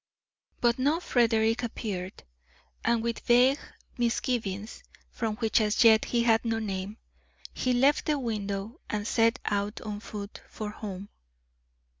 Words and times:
But 0.61 0.79
no 0.79 0.99
Frederick 0.99 1.61
appeared, 1.61 2.23
and 2.83 3.03
with 3.03 3.19
vague 3.19 3.59
misgivings, 3.99 4.81
for 5.11 5.27
which 5.29 5.61
as 5.61 5.83
yet 5.83 6.05
he 6.05 6.23
had 6.23 6.43
no 6.43 6.57
name, 6.57 6.97
he 7.53 7.71
left 7.73 8.05
the 8.07 8.17
window 8.17 8.81
and 8.89 9.05
set 9.07 9.37
out 9.45 9.79
on 9.81 9.99
foot 9.99 10.41
for 10.49 10.71
home. 10.71 11.09